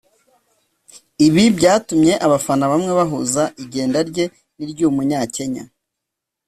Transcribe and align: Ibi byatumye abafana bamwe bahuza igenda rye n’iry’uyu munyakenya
Ibi 1.27 1.43
byatumye 1.57 2.13
abafana 2.25 2.63
bamwe 2.71 2.91
bahuza 2.99 3.43
igenda 3.63 3.99
rye 4.09 4.25
n’iry’uyu 4.55 4.95
munyakenya 4.97 5.63